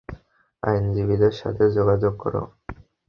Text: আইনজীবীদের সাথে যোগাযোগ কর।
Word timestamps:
আইনজীবীদের 0.63 1.33
সাথে 1.33 1.63
যোগাযোগ 1.71 2.13
কর। 2.17 2.33